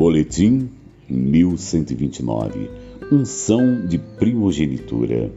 Boletim 0.00 0.70
1129 1.10 2.70
Unção 3.12 3.86
de 3.86 3.98
primogenitura. 3.98 5.30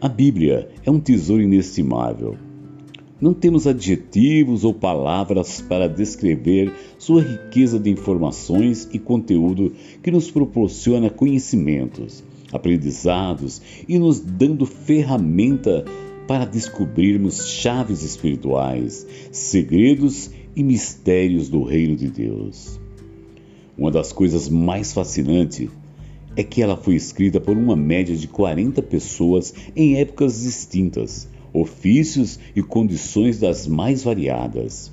A 0.00 0.08
Bíblia 0.08 0.68
é 0.86 0.90
um 0.92 1.00
tesouro 1.00 1.42
inestimável. 1.42 2.36
Não 3.20 3.34
temos 3.34 3.66
adjetivos 3.66 4.62
ou 4.62 4.72
palavras 4.72 5.60
para 5.60 5.88
descrever 5.88 6.72
sua 7.00 7.20
riqueza 7.20 7.80
de 7.80 7.90
informações 7.90 8.88
e 8.92 8.98
conteúdo 9.00 9.72
que 10.04 10.12
nos 10.12 10.30
proporciona 10.30 11.10
conhecimentos, 11.10 12.22
aprendizados 12.52 13.60
e 13.88 13.98
nos 13.98 14.20
dando 14.20 14.66
ferramenta 14.66 15.84
para 16.28 16.44
descobrirmos 16.44 17.44
chaves 17.48 18.04
espirituais, 18.04 19.04
segredos 19.32 20.30
e 20.54 20.62
mistérios 20.62 21.48
do 21.48 21.64
reino 21.64 21.96
de 21.96 22.08
Deus. 22.08 22.78
Uma 23.78 23.92
das 23.92 24.12
coisas 24.12 24.48
mais 24.48 24.92
fascinantes 24.92 25.70
é 26.34 26.42
que 26.42 26.60
ela 26.60 26.76
foi 26.76 26.96
escrita 26.96 27.40
por 27.40 27.56
uma 27.56 27.76
média 27.76 28.16
de 28.16 28.26
40 28.26 28.82
pessoas 28.82 29.54
em 29.76 30.00
épocas 30.00 30.42
distintas, 30.42 31.28
ofícios 31.52 32.40
e 32.56 32.62
condições 32.62 33.38
das 33.38 33.68
mais 33.68 34.02
variadas. 34.02 34.92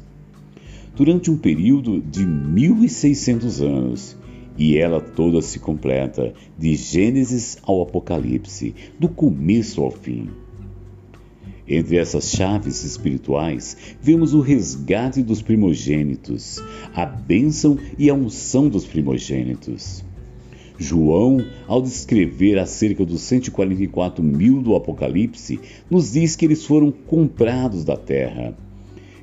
Durante 0.96 1.32
um 1.32 1.38
período 1.38 2.00
de 2.00 2.28
1600 2.28 3.60
anos, 3.60 4.16
e 4.56 4.78
ela 4.78 5.02
toda 5.02 5.42
se 5.42 5.58
completa, 5.58 6.32
de 6.56 6.76
Gênesis 6.76 7.58
ao 7.64 7.82
Apocalipse, 7.82 8.76
do 9.00 9.10
começo 9.10 9.82
ao 9.82 9.90
fim. 9.90 10.30
Entre 11.68 11.98
essas 11.98 12.30
chaves 12.30 12.84
espirituais, 12.84 13.76
vemos 14.00 14.34
o 14.34 14.40
resgate 14.40 15.24
dos 15.24 15.42
primogênitos, 15.42 16.62
a 16.94 17.06
bênção 17.06 17.78
e 17.98 18.10
a 18.10 18.14
unção 18.14 18.70
dos 18.70 18.86
primogênitos. 18.86 20.06
João, 20.78 21.44
ao 21.68 21.82
descrever 21.82 22.60
acerca 22.60 23.06
dos 23.06 23.22
144 23.22 24.24
mil 24.24 24.62
do 24.62 24.76
Apocalipse, 24.76 25.60
nos 25.90 26.12
diz 26.12 26.36
que 26.36 26.46
eles 26.46 26.66
foram 26.66 26.92
comprados 26.92 27.84
da 27.84 27.96
terra. 27.96 28.56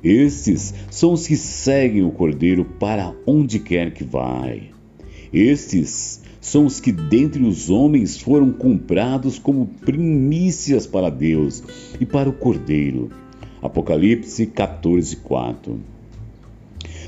Estes 0.03 0.73
são 0.91 1.13
os 1.13 1.25
que 1.25 1.37
seguem 1.37 2.03
o 2.03 2.11
Cordeiro 2.11 2.65
para 2.65 3.15
onde 3.25 3.59
quer 3.59 3.93
que 3.93 4.03
vai. 4.03 4.71
Estes 5.33 6.21
são 6.39 6.65
os 6.65 6.79
que 6.79 6.91
dentre 6.91 7.43
os 7.43 7.69
homens 7.69 8.19
foram 8.19 8.51
comprados 8.51 9.39
como 9.39 9.65
primícias 9.65 10.85
para 10.85 11.09
Deus 11.09 11.63
e 11.99 12.05
para 12.05 12.29
o 12.29 12.33
Cordeiro. 12.33 13.09
Apocalipse 13.61 14.45
14, 14.45 15.15
4. 15.17 15.79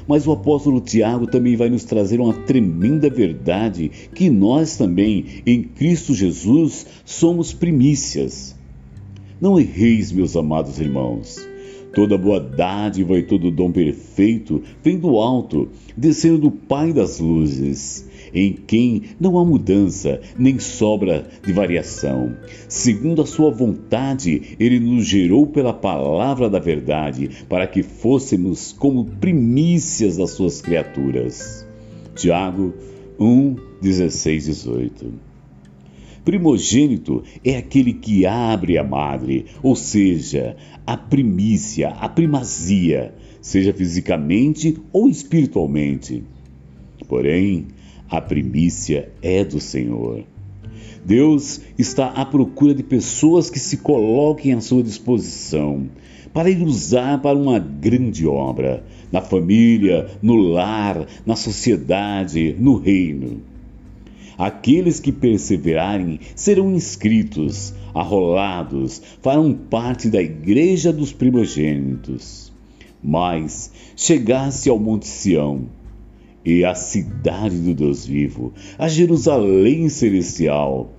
Mas 0.07 0.25
o 0.25 0.31
apóstolo 0.31 0.81
Tiago 0.81 1.27
também 1.27 1.55
vai 1.55 1.69
nos 1.69 1.83
trazer 1.83 2.19
uma 2.19 2.33
tremenda 2.33 3.09
verdade 3.09 3.91
que 4.13 4.29
nós 4.29 4.77
também, 4.77 5.43
em 5.45 5.63
Cristo 5.63 6.13
Jesus, 6.13 6.85
somos 7.03 7.53
primícias. 7.53 8.55
Não 9.39 9.59
erreis, 9.59 10.11
meus 10.11 10.35
amados 10.35 10.79
irmãos. 10.79 11.54
Toda 11.93 12.17
boa 12.17 12.39
dádiva 12.39 13.17
e 13.17 13.23
todo 13.23 13.51
dom 13.51 13.71
perfeito 13.71 14.61
vem 14.83 14.97
do 14.97 15.17
alto, 15.17 15.69
descendo 15.95 16.37
do 16.37 16.51
Pai 16.51 16.91
das 16.91 17.19
luzes 17.19 18.05
em 18.35 18.51
quem 18.51 19.03
não 19.17 19.37
há 19.39 19.45
mudança, 19.45 20.19
nem 20.37 20.59
sobra 20.59 21.25
de 21.45 21.53
variação. 21.53 22.35
Segundo 22.67 23.21
a 23.21 23.25
sua 23.25 23.49
vontade, 23.49 24.57
ele 24.59 24.77
nos 24.77 25.05
gerou 25.05 25.47
pela 25.47 25.73
palavra 25.73 26.49
da 26.49 26.59
verdade, 26.59 27.29
para 27.47 27.65
que 27.65 27.81
fôssemos 27.81 28.73
como 28.73 29.05
primícias 29.05 30.17
das 30.17 30.31
suas 30.31 30.61
criaturas. 30.61 31.65
Tiago 32.13 32.73
1, 33.17 33.55
16, 33.81 34.45
18. 34.45 35.34
Primogênito 36.25 37.23
é 37.43 37.55
aquele 37.55 37.93
que 37.93 38.25
abre 38.25 38.79
a 38.79 38.83
madre, 38.83 39.45
ou 39.61 39.75
seja, 39.75 40.57
a 40.85 40.97
primícia, 40.97 41.89
a 41.89 42.09
primazia, 42.09 43.13
seja 43.39 43.71
fisicamente 43.71 44.75
ou 44.91 45.07
espiritualmente. 45.07 46.23
Porém, 47.07 47.67
a 48.09 48.19
primícia 48.19 49.11
é 49.21 49.45
do 49.45 49.59
Senhor. 49.59 50.23
Deus 51.05 51.61
está 51.77 52.07
à 52.07 52.25
procura 52.25 52.73
de 52.73 52.81
pessoas 52.81 53.51
que 53.51 53.59
se 53.59 53.77
coloquem 53.77 54.53
à 54.53 54.61
sua 54.61 54.81
disposição 54.81 55.87
para 56.33 56.49
ir 56.49 56.63
usar 56.63 57.21
para 57.21 57.37
uma 57.37 57.59
grande 57.59 58.25
obra, 58.25 58.83
na 59.11 59.21
família, 59.21 60.09
no 60.23 60.35
lar, 60.37 61.05
na 61.23 61.35
sociedade, 61.35 62.55
no 62.59 62.77
reino. 62.77 63.41
Aqueles 64.37 64.99
que 64.99 65.11
perseverarem 65.11 66.19
serão 66.35 66.73
inscritos, 66.73 67.73
arrolados, 67.93 69.01
farão 69.21 69.53
parte 69.53 70.09
da 70.09 70.21
igreja 70.21 70.91
dos 70.91 71.13
primogênitos. 71.13 72.51
Mas 73.03 73.71
chegasse 73.95 74.69
ao 74.69 74.79
Monte 74.79 75.07
Sião, 75.07 75.69
e 76.45 76.63
à 76.63 76.75
cidade 76.75 77.57
do 77.57 77.73
Deus 77.73 78.05
vivo, 78.05 78.53
a 78.77 78.87
Jerusalém 78.87 79.89
celestial 79.89 80.93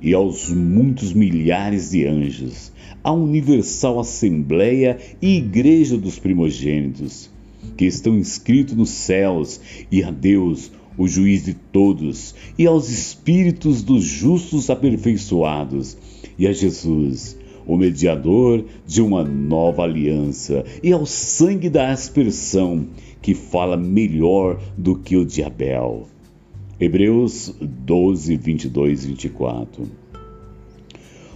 e 0.00 0.14
aos 0.14 0.50
muitos 0.50 1.12
milhares 1.12 1.90
de 1.90 2.06
anjos, 2.06 2.72
à 3.02 3.12
universal 3.12 3.98
Assembleia 3.98 4.98
e 5.20 5.38
Igreja 5.38 5.96
dos 5.96 6.18
primogênitos, 6.18 7.30
que 7.76 7.84
estão 7.84 8.16
inscritos 8.16 8.76
nos 8.76 8.90
céus, 8.90 9.60
e 9.90 10.02
a 10.02 10.10
Deus, 10.10 10.70
o 10.96 11.08
juiz 11.08 11.44
de 11.44 11.54
todos, 11.54 12.34
e 12.58 12.66
aos 12.66 12.88
espíritos 12.88 13.82
dos 13.82 14.04
justos 14.04 14.70
aperfeiçoados, 14.70 15.96
e 16.38 16.46
a 16.46 16.52
Jesus, 16.52 17.38
o 17.66 17.76
mediador 17.76 18.64
de 18.86 19.00
uma 19.00 19.24
nova 19.24 19.82
aliança, 19.82 20.64
e 20.82 20.92
ao 20.92 21.06
sangue 21.06 21.68
da 21.68 21.90
aspersão, 21.90 22.86
que 23.20 23.34
fala 23.34 23.76
melhor 23.76 24.60
do 24.76 24.96
que 24.96 25.16
o 25.16 25.24
de 25.24 25.42
Abel. 25.42 26.06
Hebreus 26.80 27.54
12, 27.60 28.36
22 28.36 29.04
e 29.04 29.08
24. 29.08 29.88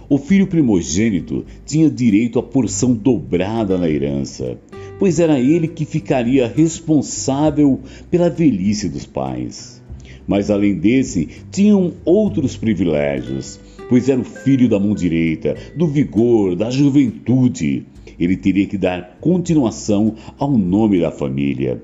O 0.09 0.17
filho 0.17 0.47
primogênito 0.47 1.45
tinha 1.65 1.89
direito 1.89 2.39
à 2.39 2.43
porção 2.43 2.93
dobrada 2.93 3.77
na 3.77 3.89
herança, 3.89 4.57
pois 4.99 5.19
era 5.19 5.39
ele 5.39 5.67
que 5.67 5.85
ficaria 5.85 6.47
responsável 6.47 7.79
pela 8.09 8.29
velhice 8.29 8.89
dos 8.89 9.05
pais. 9.05 9.81
Mas 10.27 10.51
além 10.51 10.75
desse, 10.75 11.27
tinham 11.51 11.93
outros 12.03 12.57
privilégios, 12.57 13.59
pois 13.89 14.09
era 14.09 14.19
o 14.19 14.25
filho 14.25 14.67
da 14.67 14.79
mão 14.79 14.93
direita, 14.93 15.55
do 15.75 15.87
vigor, 15.87 16.55
da 16.55 16.69
juventude. 16.69 17.85
Ele 18.19 18.35
teria 18.35 18.65
que 18.65 18.77
dar 18.77 19.17
continuação 19.21 20.15
ao 20.37 20.51
nome 20.51 20.99
da 20.99 21.11
família. 21.11 21.81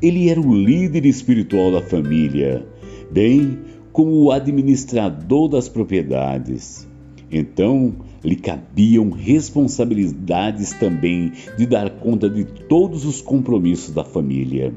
Ele 0.00 0.30
era 0.30 0.40
o 0.40 0.54
líder 0.54 1.04
espiritual 1.04 1.72
da 1.72 1.82
família, 1.82 2.66
bem 3.10 3.58
como 3.92 4.12
o 4.12 4.30
administrador 4.30 5.48
das 5.48 5.68
propriedades. 5.68 6.88
Então, 7.30 7.94
lhe 8.24 8.36
cabiam 8.36 9.10
responsabilidades 9.10 10.72
também 10.72 11.32
de 11.56 11.66
dar 11.66 11.90
conta 11.90 12.28
de 12.28 12.44
todos 12.44 13.04
os 13.04 13.20
compromissos 13.20 13.94
da 13.94 14.04
família. 14.04 14.72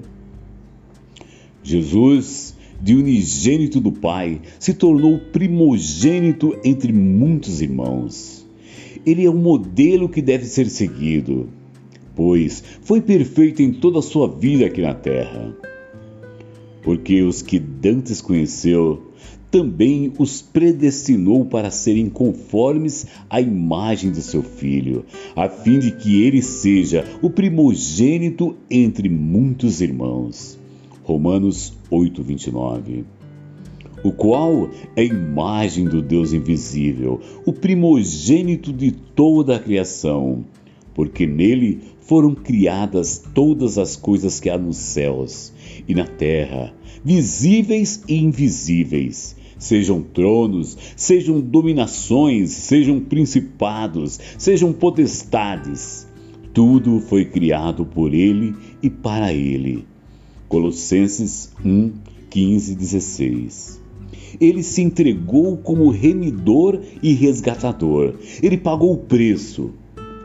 Jesus 1.63 2.55
de 2.81 2.95
unigênito 2.95 3.79
do 3.79 3.91
Pai, 3.91 4.41
se 4.59 4.73
tornou 4.73 5.17
primogênito 5.17 6.57
entre 6.63 6.91
muitos 6.91 7.61
irmãos. 7.61 8.45
Ele 9.05 9.25
é 9.25 9.29
um 9.29 9.37
modelo 9.37 10.09
que 10.09 10.21
deve 10.21 10.45
ser 10.45 10.67
seguido, 10.67 11.49
pois 12.15 12.63
foi 12.81 13.01
perfeito 13.01 13.61
em 13.61 13.71
toda 13.71 13.99
a 13.99 14.03
sua 14.03 14.27
vida 14.27 14.65
aqui 14.65 14.81
na 14.81 14.93
terra. 14.93 15.55
Porque 16.83 17.21
os 17.23 17.41
que 17.41 17.59
Dantes 17.59 18.21
conheceu, 18.21 19.11
também 19.55 20.11
os 20.19 20.41
predestinou 20.41 21.45
para 21.45 21.71
serem 21.71 22.09
conformes 22.09 23.07
à 23.29 23.39
imagem 23.39 24.11
de 24.11 24.21
seu 24.21 24.43
filho, 24.43 25.05
a 25.33 25.47
fim 25.47 25.79
de 25.79 25.91
que 25.91 26.23
ele 26.23 26.41
seja 26.41 27.05
o 27.21 27.29
primogênito 27.29 28.57
entre 28.69 29.07
muitos 29.07 29.79
irmãos. 29.79 30.59
Romanos 31.03 31.71
8:29. 31.89 33.05
O 34.03 34.11
qual 34.11 34.69
é 34.93 35.03
a 35.03 35.05
imagem 35.05 35.85
do 35.85 36.01
Deus 36.01 36.33
invisível, 36.33 37.21
o 37.45 37.53
primogênito 37.53 38.73
de 38.73 38.91
toda 38.91 39.55
a 39.55 39.59
criação, 39.59 40.43
porque 40.93 41.25
nele 41.25 41.79
foram 42.01 42.35
criadas 42.35 43.23
todas 43.33 43.77
as 43.77 43.95
coisas 43.95 44.37
que 44.37 44.49
há 44.49 44.57
nos 44.57 44.75
céus 44.75 45.53
e 45.87 45.95
na 45.95 46.05
terra, 46.05 46.73
visíveis 47.05 48.03
e 48.05 48.17
invisíveis, 48.17 49.37
sejam 49.57 50.01
tronos, 50.01 50.77
sejam 50.95 51.39
dominações, 51.39 52.51
sejam 52.51 52.99
principados, 52.99 54.19
sejam 54.37 54.73
potestades. 54.73 56.07
Tudo 56.53 56.99
foi 57.01 57.25
criado 57.25 57.85
por 57.85 58.13
ele 58.13 58.55
e 58.81 58.89
para 58.89 59.33
ele 59.33 59.85
Colossenses 60.47 61.51
1, 61.63 61.91
15, 62.29 62.75
16. 62.75 63.81
Ele 64.39 64.61
se 64.61 64.81
entregou 64.81 65.57
como 65.57 65.89
remidor 65.89 66.79
e 67.01 67.13
resgatador. 67.13 68.15
Ele 68.41 68.57
pagou 68.57 68.93
o 68.93 68.97
preço. 68.97 69.71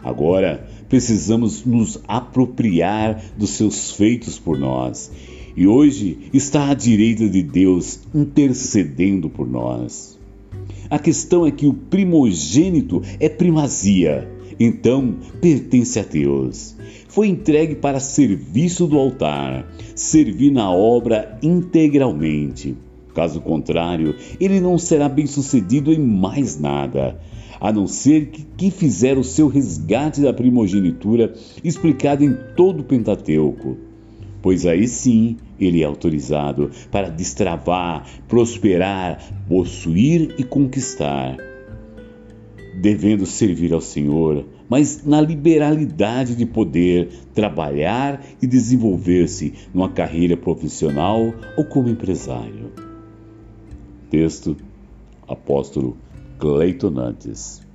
Agora 0.02 0.68
precisamos 0.88 1.64
nos 1.64 2.00
apropriar 2.06 3.22
dos 3.36 3.50
seus 3.50 3.92
feitos 3.92 4.38
por 4.38 4.58
nós. 4.58 5.10
E 5.56 5.66
hoje 5.66 6.18
está 6.32 6.70
à 6.70 6.74
direita 6.74 7.28
de 7.28 7.42
Deus, 7.42 8.00
intercedendo 8.14 9.28
por 9.28 9.48
nós. 9.48 10.18
A 10.88 10.98
questão 10.98 11.46
é 11.46 11.50
que 11.50 11.66
o 11.66 11.74
primogênito 11.74 13.02
é 13.18 13.28
primazia, 13.28 14.28
então 14.58 15.16
pertence 15.40 15.98
a 15.98 16.02
Deus. 16.02 16.76
Foi 17.08 17.28
entregue 17.28 17.74
para 17.74 18.00
serviço 18.00 18.86
do 18.86 18.98
altar, 18.98 19.66
servir 19.94 20.50
na 20.50 20.70
obra 20.70 21.38
integralmente. 21.42 22.76
Caso 23.14 23.40
contrário, 23.40 24.14
ele 24.40 24.60
não 24.60 24.78
será 24.78 25.08
bem 25.08 25.26
sucedido 25.26 25.92
em 25.92 25.98
mais 25.98 26.58
nada, 26.58 27.20
a 27.60 27.72
não 27.72 27.86
ser 27.86 28.26
que, 28.26 28.42
que 28.56 28.70
fizer 28.70 29.18
o 29.18 29.24
seu 29.24 29.48
resgate 29.48 30.20
da 30.20 30.32
primogenitura 30.32 31.34
explicado 31.62 32.24
em 32.24 32.34
todo 32.56 32.80
o 32.80 32.84
Pentateuco. 32.84 33.89
Pois 34.42 34.64
aí 34.64 34.88
sim 34.88 35.36
ele 35.58 35.82
é 35.82 35.84
autorizado 35.84 36.70
para 36.90 37.10
destravar, 37.10 38.06
prosperar, 38.26 39.22
possuir 39.48 40.34
e 40.38 40.42
conquistar. 40.42 41.36
Devendo 42.80 43.26
servir 43.26 43.74
ao 43.74 43.80
Senhor, 43.80 44.46
mas 44.68 45.04
na 45.04 45.20
liberalidade 45.20 46.34
de 46.34 46.46
poder 46.46 47.10
trabalhar 47.34 48.24
e 48.40 48.46
desenvolver-se 48.46 49.52
numa 49.74 49.90
carreira 49.90 50.36
profissional 50.36 51.34
ou 51.56 51.64
como 51.64 51.88
empresário. 51.88 52.72
Texto 54.08 54.56
Apóstolo 55.28 55.96
Cleiton 56.38 56.90
Nantes. 56.90 57.69